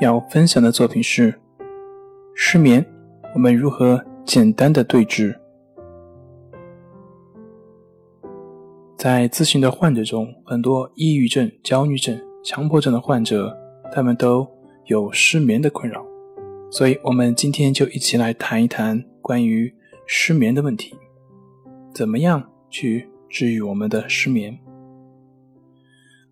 [0.00, 1.32] 要分享的作品是
[2.34, 2.84] 失眠，
[3.32, 5.38] 我们如何简单的对治？
[8.96, 13.56] 在咨询的患者中，很多抑郁症、焦虑症、强迫症的患者，
[13.92, 14.44] 他们都
[14.86, 16.04] 有失眠的困扰，
[16.70, 19.72] 所以我们今天就一起来谈一谈关于
[20.06, 20.96] 失眠的问题，
[21.94, 24.58] 怎么样去治愈我们的失眠？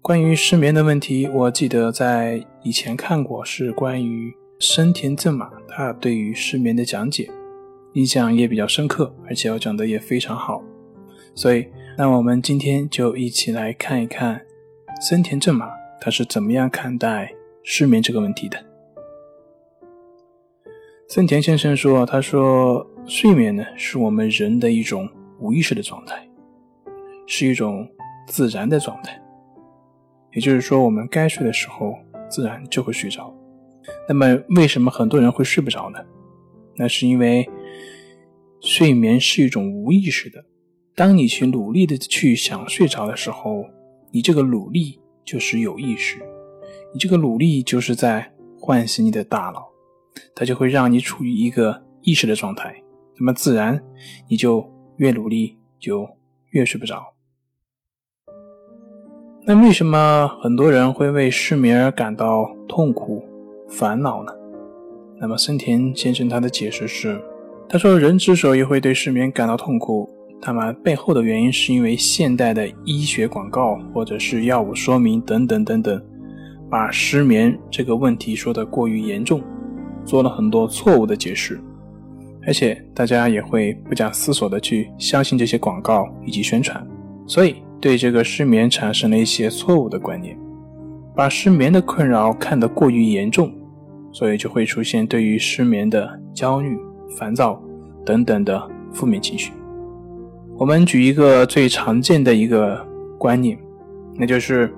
[0.03, 7.31] 关于失眠的问题，我记得在以前看过，是关于生田正马他对于失眠的讲解，
[7.93, 10.61] 印象也比较深刻，而且我讲的也非常好。
[11.37, 14.45] 所以，那我们今天就一起来看一看
[15.01, 17.33] 森田正马他是怎么样看待
[17.63, 18.59] 失眠这个问题的。
[21.07, 26.29] 森田先生说：“他说睡眠呢，是我们人的一种无意识的状态，
[27.29, 27.89] 是一种
[28.27, 29.17] 自然的状态。”
[30.33, 31.95] 也就是说，我们该睡的时候，
[32.31, 33.35] 自然就会睡着。
[34.09, 35.99] 那么，为什么很多人会睡不着呢？
[36.77, 37.49] 那是因为
[38.61, 40.45] 睡眠是一种无意识的。
[40.95, 43.65] 当你去努力的去想睡着的时候，
[44.11, 46.19] 你这个努力就是有意识，
[46.93, 49.69] 你这个努力就是在唤醒你的大脑，
[50.35, 52.75] 它就会让你处于一个意识的状态。
[53.19, 53.83] 那么，自然
[54.29, 54.67] 你就
[54.97, 56.09] 越努力就
[56.51, 57.12] 越睡不着。
[59.45, 63.21] 那为什么很多人会为失眠而感到痛苦、
[63.69, 64.31] 烦恼呢？
[65.21, 67.21] 那么森田先生他的解释是，
[67.69, 70.09] 他说人之所以会对失眠感到痛苦，
[70.41, 76.01] 他们背后的原因是因为现代的医学广告或者是药物说明等等等等，
[76.71, 79.43] 把失眠这个问题说得过于严重，
[80.05, 81.61] 做了很多错误的解释，
[82.47, 86.87] 而且大家也会不假思索的去相信这些广告以及宣传，
[87.27, 87.57] 所以。
[87.83, 90.39] 对这个失眠产生了一些错误的观念，
[91.17, 93.53] 把失眠的困扰看得过于严重，
[94.13, 96.79] 所以就会出现对于失眠的焦虑、
[97.19, 97.61] 烦躁
[98.07, 99.53] 等等的负面情绪。
[100.57, 102.87] 我们举一个最常见的一个
[103.19, 103.59] 观念，
[104.15, 104.73] 那就是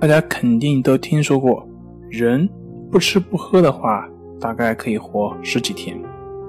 [0.00, 1.68] 大家肯定都听说过，
[2.08, 2.48] 人
[2.90, 4.08] 不吃不喝的话，
[4.40, 5.94] 大概可以活十几天，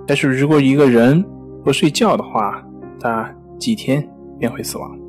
[0.07, 1.21] 但是如果一个人
[1.65, 2.63] 不睡觉的话，
[2.97, 4.07] 他几天
[4.39, 5.02] 便会死亡。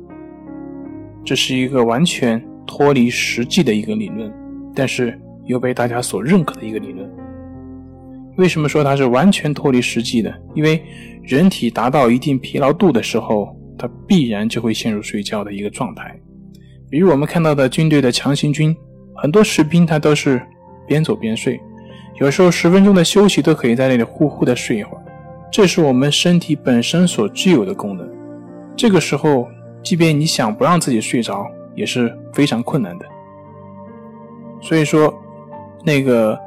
[1.25, 4.31] 这是一个完全脱离实际的一个理论，
[4.75, 7.09] 但是又被大家所认可的一个理论。
[8.37, 10.31] 为什么说它是完全脱离实际的？
[10.53, 10.79] 因为
[11.23, 16.15] 人体达到一定疲劳度的时候，它必然就会陷入睡觉的一个状态。
[16.91, 18.75] 比如我们看到的军队的强行军，
[19.15, 20.39] 很多士兵他都是
[20.87, 21.59] 边走边睡，
[22.21, 25.03] 有时候十分钟的休息都可以在那里呼呼的睡一会儿。
[25.51, 28.07] 这是我们身体本身所具有的功能。
[28.75, 29.47] 这个时候。
[29.85, 33.05] 即便你想不让自己睡着，也是非常困难的。
[34.59, 35.13] 所以说，
[35.83, 36.37] 那个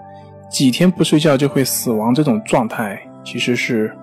[0.51, 3.97] 几天不睡觉就会死亡这种状态，其实是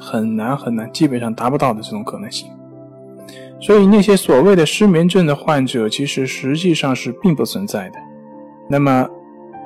[0.00, 2.50] 很难很难，基本上达不到的这种可能性。
[3.60, 7.98] 所以那些所谓的失眠症的患者，其实实际上是并不存在的。
[8.68, 9.08] 那么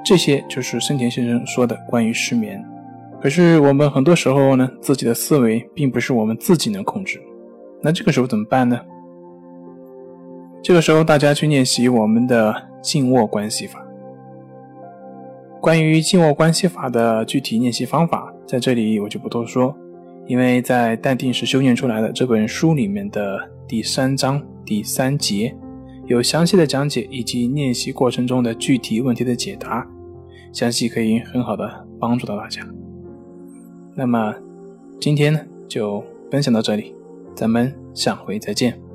[0.04, 2.62] 这些就是森田先生说的关于失眠。
[3.22, 7.18] 可是我们很多时候呢，自己的思维并不是我们自己能控制。
[7.80, 8.78] 那这个时候怎么办呢？
[10.62, 13.84] 这个时候，大家去练习我们的静卧关系法。
[15.60, 19.74] 关于静卧关系法的具体练习方法，在这里我就不多说，
[20.26, 25.56] 因为在《淡定是修炼出来的》这本书里面的第三章第三节
[26.06, 29.86] 有详细的讲解，以及练习过程中的具体问题的解答，
[30.52, 32.62] 相信可以很好的帮助到大家。
[33.94, 34.34] 那么
[35.00, 36.94] 今天呢，就分享到这里，
[37.34, 38.85] 咱们下回再见。